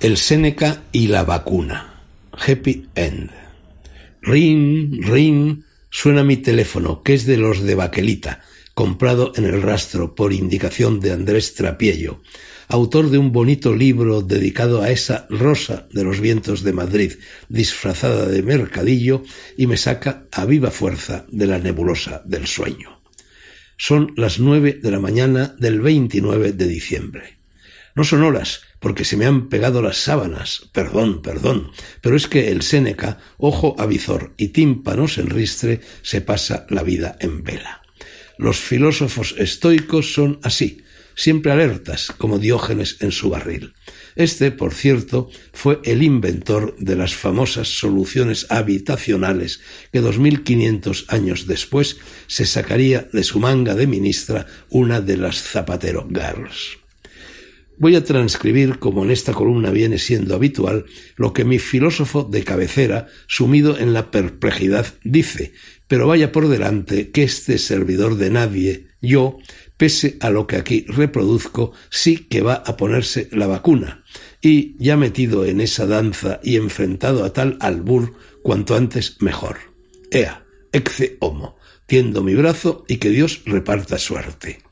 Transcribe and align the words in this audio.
El 0.00 0.16
Séneca 0.16 0.84
y 0.92 1.08
la 1.08 1.24
vacuna. 1.24 2.04
Happy 2.30 2.86
End. 2.94 3.30
Ring, 4.22 5.04
ring, 5.04 5.64
suena 5.90 6.22
mi 6.22 6.36
teléfono, 6.36 7.02
que 7.02 7.14
es 7.14 7.26
de 7.26 7.36
los 7.36 7.64
de 7.64 7.74
Baquelita, 7.74 8.40
comprado 8.74 9.32
en 9.34 9.44
el 9.44 9.60
rastro 9.60 10.14
por 10.14 10.32
indicación 10.32 11.00
de 11.00 11.10
Andrés 11.10 11.54
Trapiello, 11.54 12.22
autor 12.68 13.10
de 13.10 13.18
un 13.18 13.32
bonito 13.32 13.74
libro 13.74 14.22
dedicado 14.22 14.82
a 14.82 14.90
esa 14.90 15.26
rosa 15.30 15.88
de 15.90 16.04
los 16.04 16.20
vientos 16.20 16.62
de 16.62 16.72
Madrid, 16.72 17.14
disfrazada 17.48 18.28
de 18.28 18.44
mercadillo, 18.44 19.24
y 19.56 19.66
me 19.66 19.76
saca 19.76 20.28
a 20.30 20.44
viva 20.44 20.70
fuerza 20.70 21.26
de 21.28 21.48
la 21.48 21.58
nebulosa 21.58 22.22
del 22.24 22.46
sueño. 22.46 23.02
Son 23.76 24.12
las 24.16 24.38
nueve 24.38 24.78
de 24.80 24.92
la 24.92 25.00
mañana 25.00 25.56
del 25.58 25.80
29 25.80 26.52
de 26.52 26.68
diciembre. 26.68 27.37
No 27.98 28.04
son 28.04 28.22
horas, 28.22 28.60
porque 28.78 29.04
se 29.04 29.16
me 29.16 29.26
han 29.26 29.48
pegado 29.48 29.82
las 29.82 29.96
sábanas, 29.96 30.68
perdón, 30.70 31.20
perdón, 31.20 31.72
pero 32.00 32.14
es 32.14 32.28
que 32.28 32.52
el 32.52 32.62
Séneca, 32.62 33.18
ojo 33.38 33.74
avizor 33.76 34.34
y 34.36 34.50
tímpanos 34.50 35.18
en 35.18 35.28
ristre, 35.30 35.80
se 36.02 36.20
pasa 36.20 36.64
la 36.70 36.84
vida 36.84 37.16
en 37.18 37.42
vela. 37.42 37.82
Los 38.36 38.58
filósofos 38.58 39.34
estoicos 39.36 40.12
son 40.14 40.38
así, 40.44 40.84
siempre 41.16 41.50
alertas, 41.50 42.12
como 42.16 42.38
Diógenes 42.38 42.98
en 43.00 43.10
su 43.10 43.30
barril. 43.30 43.74
Este, 44.14 44.52
por 44.52 44.74
cierto, 44.74 45.28
fue 45.52 45.80
el 45.82 46.04
inventor 46.04 46.76
de 46.78 46.94
las 46.94 47.16
famosas 47.16 47.66
soluciones 47.66 48.46
habitacionales 48.48 49.60
que 49.90 50.02
dos 50.02 50.20
mil 50.20 50.44
quinientos 50.44 51.04
años 51.08 51.48
después 51.48 51.96
se 52.28 52.46
sacaría 52.46 53.08
de 53.12 53.24
su 53.24 53.40
manga 53.40 53.74
de 53.74 53.88
ministra 53.88 54.46
una 54.68 55.00
de 55.00 55.16
las 55.16 55.42
Zapatero 55.42 56.06
Girls. 56.08 56.77
Voy 57.80 57.94
a 57.94 58.02
transcribir, 58.02 58.80
como 58.80 59.04
en 59.04 59.12
esta 59.12 59.32
columna 59.32 59.70
viene 59.70 59.98
siendo 59.98 60.34
habitual, 60.34 60.86
lo 61.14 61.32
que 61.32 61.44
mi 61.44 61.60
filósofo 61.60 62.24
de 62.24 62.42
cabecera, 62.42 63.06
sumido 63.28 63.78
en 63.78 63.92
la 63.92 64.10
perplejidad, 64.10 64.94
dice, 65.04 65.52
pero 65.86 66.08
vaya 66.08 66.32
por 66.32 66.48
delante 66.48 67.10
que 67.10 67.22
este 67.22 67.56
servidor 67.56 68.16
de 68.16 68.30
nadie, 68.30 68.88
yo, 69.00 69.38
pese 69.76 70.16
a 70.18 70.30
lo 70.30 70.48
que 70.48 70.56
aquí 70.56 70.86
reproduzco, 70.88 71.70
sí 71.88 72.16
que 72.16 72.42
va 72.42 72.54
a 72.54 72.76
ponerse 72.76 73.28
la 73.30 73.46
vacuna, 73.46 74.02
y 74.42 74.74
ya 74.82 74.96
metido 74.96 75.44
en 75.44 75.60
esa 75.60 75.86
danza 75.86 76.40
y 76.42 76.56
enfrentado 76.56 77.24
a 77.24 77.32
tal 77.32 77.58
albur, 77.60 78.14
cuanto 78.42 78.74
antes 78.74 79.22
mejor. 79.22 79.56
Ea, 80.10 80.44
ecce 80.72 81.16
homo, 81.20 81.56
tiendo 81.86 82.24
mi 82.24 82.34
brazo 82.34 82.84
y 82.88 82.96
que 82.96 83.10
Dios 83.10 83.42
reparta 83.46 83.98
suerte. 83.98 84.62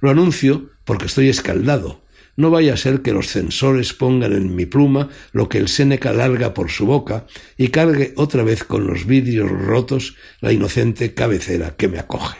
Lo 0.00 0.10
anuncio 0.10 0.70
porque 0.84 1.06
estoy 1.06 1.28
escaldado, 1.28 2.01
no 2.36 2.50
vaya 2.50 2.74
a 2.74 2.78
ser 2.78 3.02
que 3.02 3.12
los 3.12 3.28
censores 3.28 3.92
pongan 3.92 4.32
en 4.32 4.54
mi 4.54 4.66
pluma 4.66 5.08
lo 5.32 5.48
que 5.48 5.58
el 5.58 5.68
Séneca 5.68 6.12
larga 6.12 6.54
por 6.54 6.70
su 6.70 6.86
boca 6.86 7.26
y 7.56 7.68
cargue 7.68 8.14
otra 8.16 8.42
vez 8.42 8.64
con 8.64 8.86
los 8.86 9.06
vidrios 9.06 9.50
rotos 9.50 10.16
la 10.40 10.52
inocente 10.52 11.14
cabecera 11.14 11.76
que 11.76 11.88
me 11.88 11.98
acoge. 11.98 12.38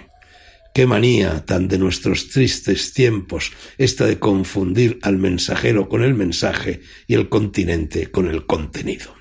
Qué 0.75 0.87
manía 0.87 1.45
tan 1.45 1.69
de 1.69 1.79
nuestros 1.79 2.29
tristes 2.29 2.95
tiempos 2.95 3.53
esta 3.77 4.07
de 4.07 4.19
confundir 4.19 4.99
al 5.03 5.19
mensajero 5.19 5.89
con 5.89 6.03
el 6.03 6.15
mensaje 6.15 6.81
y 7.07 7.15
el 7.15 7.29
continente 7.29 8.11
con 8.11 8.27
el 8.27 8.47
contenido. 8.47 9.15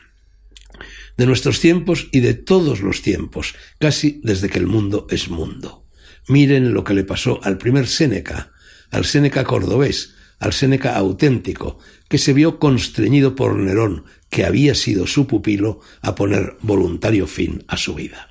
De 1.17 1.25
nuestros 1.25 1.59
tiempos 1.59 2.07
y 2.13 2.21
de 2.21 2.35
todos 2.35 2.79
los 2.79 3.01
tiempos, 3.01 3.53
casi 3.79 4.21
desde 4.23 4.47
que 4.47 4.59
el 4.59 4.67
mundo 4.67 5.07
es 5.09 5.27
mundo. 5.27 5.85
Miren 6.29 6.73
lo 6.73 6.85
que 6.85 6.93
le 6.93 7.03
pasó 7.03 7.41
al 7.43 7.57
primer 7.57 7.85
Séneca, 7.85 8.53
al 8.89 9.03
Séneca 9.03 9.43
cordobés, 9.43 10.15
al 10.41 10.53
Séneca 10.53 10.97
auténtico, 10.97 11.77
que 12.09 12.17
se 12.17 12.33
vio 12.33 12.59
constreñido 12.59 13.35
por 13.35 13.55
Nerón, 13.55 14.05
que 14.29 14.43
había 14.43 14.75
sido 14.75 15.05
su 15.05 15.27
pupilo, 15.27 15.79
a 16.01 16.15
poner 16.15 16.57
voluntario 16.61 17.27
fin 17.27 17.63
a 17.67 17.77
su 17.77 17.93
vida. 17.93 18.27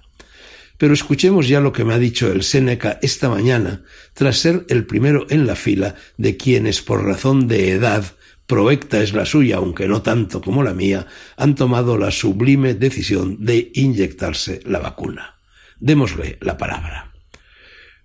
Pero 0.76 0.92
escuchemos 0.92 1.46
ya 1.46 1.60
lo 1.60 1.72
que 1.72 1.84
me 1.84 1.94
ha 1.94 1.98
dicho 1.98 2.30
el 2.32 2.42
Séneca 2.42 2.98
esta 3.00 3.28
mañana, 3.28 3.84
tras 4.12 4.38
ser 4.38 4.66
el 4.68 4.86
primero 4.86 5.26
en 5.30 5.46
la 5.46 5.54
fila 5.54 5.94
de 6.16 6.36
quienes, 6.36 6.82
por 6.82 7.04
razón 7.04 7.46
de 7.46 7.70
edad, 7.70 8.04
proecta 8.46 9.00
es 9.00 9.12
la 9.12 9.24
suya, 9.24 9.58
aunque 9.58 9.86
no 9.86 10.02
tanto 10.02 10.40
como 10.40 10.64
la 10.64 10.74
mía, 10.74 11.06
han 11.36 11.54
tomado 11.54 11.96
la 11.96 12.10
sublime 12.10 12.74
decisión 12.74 13.36
de 13.44 13.70
inyectarse 13.74 14.60
la 14.64 14.80
vacuna. 14.80 15.36
Démosle 15.78 16.38
la 16.40 16.58
palabra. 16.58 17.12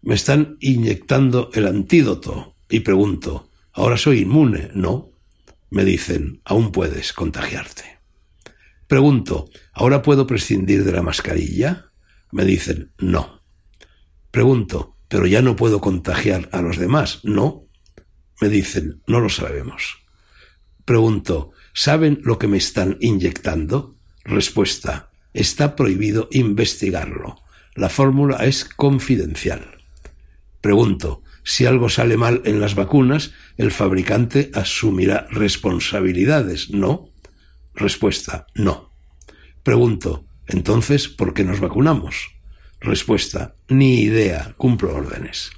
Me 0.04 0.14
están 0.14 0.58
inyectando 0.60 1.50
el 1.54 1.66
antídoto, 1.66 2.54
y 2.70 2.82
pregunto, 2.82 3.50
ahora 3.76 3.98
soy 3.98 4.22
inmune, 4.22 4.72
¿no? 4.74 5.12
Me 5.70 5.84
dicen, 5.84 6.42
aún 6.46 6.72
puedes 6.72 7.14
contagiarte. 7.14 8.00
Pregunto, 8.88 9.50
¿ahora 9.74 10.02
puedo 10.02 10.26
prescindir 10.26 10.84
de 10.84 10.92
la 10.92 11.02
mascarilla? 11.02 11.92
Me 12.32 12.46
dicen, 12.46 12.92
no. 12.98 13.44
Pregunto, 14.32 14.98
¿pero 15.08 15.28
ya 15.28 15.42
no 15.42 15.56
puedo 15.56 15.82
contagiar 15.82 16.50
a 16.52 16.62
los 16.62 16.78
demás? 16.78 17.20
No. 17.24 17.66
Me 18.42 18.50
dicen, 18.50 19.02
no 19.08 19.20
lo 19.20 19.30
sabemos. 19.30 20.04
Pregunto, 20.86 21.52
¿saben 21.74 22.20
lo 22.24 22.40
que 22.40 22.48
me 22.48 22.58
están 22.58 22.98
inyectando? 23.02 23.98
Respuesta, 24.24 25.10
está 25.34 25.76
prohibido 25.76 26.30
investigarlo. 26.32 27.38
La 27.74 27.90
fórmula 27.90 28.38
es 28.46 28.66
confidencial. 28.66 29.84
Pregunto, 30.62 31.24
si 31.46 31.66
algo 31.68 31.90
sale 31.90 32.18
mal 32.18 32.42
en 32.44 32.60
las 32.60 32.76
vacunas, 32.76 33.32
el 33.56 33.72
fabricante 33.72 34.50
asumirá 34.54 35.28
responsabilidades, 35.30 36.72
¿no? 36.72 37.12
Respuesta, 37.76 38.48
no. 38.56 38.92
Pregunto, 39.64 40.26
entonces, 40.48 41.08
¿por 41.08 41.34
qué 41.34 41.44
nos 41.44 41.60
vacunamos? 41.60 42.32
Respuesta, 42.82 43.56
ni 43.70 44.02
idea, 44.02 44.56
cumplo 44.58 44.96
órdenes. 44.96 45.52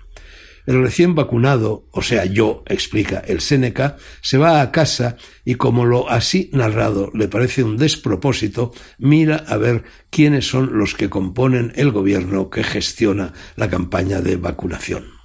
El 0.65 0.81
recién 0.81 1.15
vacunado, 1.15 1.87
o 1.91 2.01
sea, 2.01 2.25
yo, 2.25 2.63
explica 2.67 3.19
el 3.19 3.39
Séneca, 3.39 3.95
se 4.21 4.37
va 4.37 4.59
a 4.59 4.71
casa 4.73 5.15
y 5.45 5.55
como 5.55 5.85
lo 5.85 6.09
así 6.09 6.49
narrado 6.51 7.09
le 7.13 7.29
parece 7.29 7.63
un 7.63 7.77
despropósito, 7.77 8.73
mira 8.97 9.37
a 9.47 9.55
ver 9.55 9.85
quiénes 10.09 10.49
son 10.49 10.77
los 10.77 10.95
que 10.95 11.09
componen 11.09 11.71
el 11.77 11.91
gobierno 11.91 12.49
que 12.49 12.65
gestiona 12.65 13.31
la 13.55 13.69
campaña 13.69 14.19
de 14.19 14.35
vacunación 14.35 15.16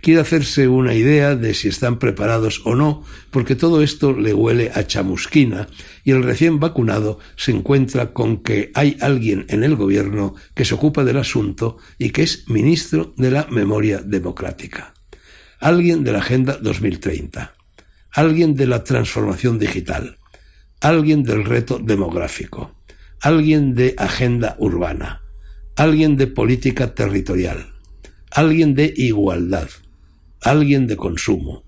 quiere 0.00 0.20
hacerse 0.20 0.68
una 0.68 0.94
idea 0.94 1.36
de 1.36 1.54
si 1.54 1.68
están 1.68 1.98
preparados 1.98 2.62
o 2.64 2.74
no, 2.74 3.04
porque 3.30 3.54
todo 3.54 3.82
esto 3.82 4.12
le 4.12 4.34
huele 4.34 4.70
a 4.74 4.86
chamusquina 4.86 5.68
y 6.04 6.10
el 6.10 6.22
recién 6.22 6.60
vacunado 6.60 7.18
se 7.36 7.52
encuentra 7.52 8.12
con 8.12 8.42
que 8.42 8.70
hay 8.74 8.96
alguien 9.00 9.46
en 9.48 9.64
el 9.64 9.76
gobierno 9.76 10.34
que 10.54 10.64
se 10.64 10.74
ocupa 10.74 11.04
del 11.04 11.18
asunto 11.18 11.78
y 11.98 12.10
que 12.10 12.22
es 12.22 12.48
ministro 12.48 13.14
de 13.16 13.30
la 13.30 13.46
memoria 13.50 13.98
democrática. 13.98 14.94
Alguien 15.60 16.02
de 16.02 16.12
la 16.12 16.18
Agenda 16.18 16.58
2030. 16.60 17.54
Alguien 18.10 18.56
de 18.56 18.66
la 18.66 18.82
transformación 18.82 19.58
digital. 19.60 20.18
Alguien 20.80 21.22
del 21.22 21.44
reto 21.44 21.78
demográfico. 21.78 22.74
Alguien 23.20 23.74
de 23.76 23.94
agenda 23.96 24.56
urbana. 24.58 25.22
Alguien 25.76 26.16
de 26.16 26.26
política 26.26 26.94
territorial. 26.94 27.71
Alguien 28.34 28.74
de 28.74 28.92
igualdad 28.96 29.68
alguien 30.42 30.86
de 30.86 30.96
consumo, 30.96 31.64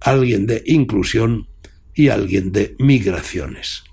alguien 0.00 0.46
de 0.46 0.62
inclusión 0.66 1.48
y 1.94 2.08
alguien 2.08 2.52
de 2.52 2.74
migraciones. 2.78 3.84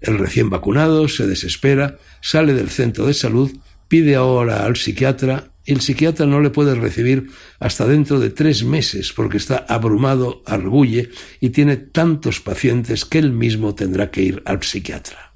El 0.00 0.18
recién 0.18 0.50
vacunado 0.50 1.08
se 1.08 1.26
desespera, 1.26 1.98
sale 2.20 2.54
del 2.54 2.70
centro 2.70 3.06
de 3.06 3.14
salud, 3.14 3.50
pide 3.88 4.14
ahora 4.14 4.64
al 4.64 4.76
psiquiatra 4.76 5.52
y 5.64 5.72
el 5.72 5.80
psiquiatra 5.80 6.26
no 6.26 6.40
le 6.40 6.50
puede 6.50 6.76
recibir 6.76 7.30
hasta 7.58 7.86
dentro 7.86 8.20
de 8.20 8.30
tres 8.30 8.62
meses 8.62 9.12
porque 9.12 9.36
está 9.36 9.66
abrumado, 9.68 10.42
arguye 10.46 11.10
y 11.40 11.50
tiene 11.50 11.76
tantos 11.76 12.40
pacientes 12.40 13.04
que 13.04 13.18
él 13.18 13.32
mismo 13.32 13.74
tendrá 13.74 14.10
que 14.10 14.22
ir 14.22 14.42
al 14.44 14.62
psiquiatra. 14.62 15.32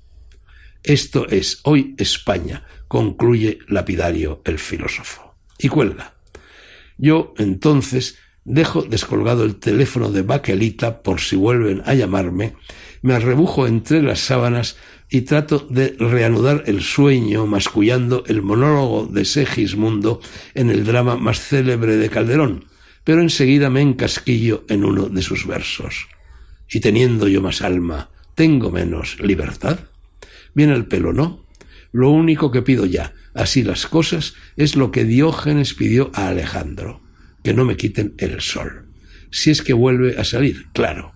Esto 0.84 1.28
es 1.28 1.60
hoy 1.64 1.94
España, 1.98 2.64
concluye 2.86 3.58
lapidario 3.68 4.40
el 4.44 4.58
filósofo. 4.58 5.29
Y 5.62 5.68
cuelga. 5.68 6.14
Yo 6.96 7.34
entonces 7.36 8.18
dejo 8.44 8.82
descolgado 8.82 9.44
el 9.44 9.56
teléfono 9.56 10.10
de 10.10 10.22
Baquelita 10.22 11.02
por 11.02 11.20
si 11.20 11.36
vuelven 11.36 11.82
a 11.84 11.94
llamarme, 11.94 12.54
me 13.02 13.14
arrebujo 13.14 13.66
entre 13.66 14.02
las 14.02 14.20
sábanas 14.20 14.76
y 15.10 15.22
trato 15.22 15.66
de 15.70 15.96
reanudar 15.98 16.64
el 16.66 16.82
sueño 16.82 17.46
mascullando 17.46 18.24
el 18.26 18.42
monólogo 18.42 19.06
de 19.06 19.24
Segismundo 19.24 20.20
en 20.54 20.70
el 20.70 20.84
drama 20.84 21.16
más 21.16 21.40
célebre 21.40 21.96
de 21.96 22.08
Calderón, 22.08 22.64
pero 23.04 23.20
enseguida 23.20 23.70
me 23.70 23.82
encasquillo 23.82 24.64
en 24.68 24.84
uno 24.84 25.08
de 25.08 25.22
sus 25.22 25.46
versos. 25.46 26.06
Y 26.70 26.80
teniendo 26.80 27.28
yo 27.28 27.42
más 27.42 27.62
alma, 27.62 28.10
¿tengo 28.34 28.70
menos 28.70 29.18
libertad? 29.20 29.80
Viene 30.54 30.74
el 30.74 30.86
pelo, 30.86 31.12
¿no? 31.12 31.44
Lo 31.92 32.10
único 32.10 32.50
que 32.50 32.62
pido 32.62 32.86
ya, 32.86 33.12
así 33.34 33.62
las 33.62 33.86
cosas, 33.86 34.34
es 34.56 34.76
lo 34.76 34.90
que 34.90 35.04
Diógenes 35.04 35.74
pidió 35.74 36.10
a 36.14 36.28
Alejandro, 36.28 37.00
que 37.42 37.54
no 37.54 37.64
me 37.64 37.76
quiten 37.76 38.14
el 38.18 38.40
sol. 38.40 38.88
Si 39.30 39.50
es 39.50 39.62
que 39.62 39.72
vuelve 39.72 40.18
a 40.18 40.24
salir, 40.24 40.66
claro. 40.72 41.12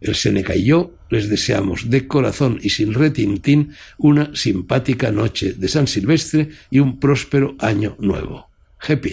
El 0.00 0.14
Seneca 0.16 0.56
y 0.56 0.64
yo 0.64 0.96
les 1.10 1.28
deseamos 1.28 1.88
de 1.88 2.08
corazón 2.08 2.58
y 2.60 2.70
sin 2.70 2.92
retintín 2.92 3.74
una 3.98 4.34
simpática 4.34 5.12
noche 5.12 5.52
de 5.52 5.68
San 5.68 5.86
Silvestre 5.86 6.50
y 6.70 6.80
un 6.80 6.98
próspero 6.98 7.54
año 7.60 7.96
nuevo. 8.00 8.50
Happy 8.80 9.12